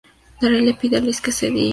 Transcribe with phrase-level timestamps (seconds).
[0.41, 1.69] Darrel le pide a Lys que se dirija a St.